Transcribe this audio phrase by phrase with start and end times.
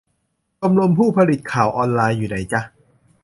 [0.59, 2.61] ชมรมผู้ผลิตข่าวออนไลน์ อยู่ไหนจ๊ะ?